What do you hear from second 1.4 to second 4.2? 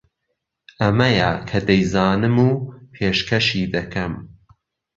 کە دەیزانم و پێشکەشی دەکەم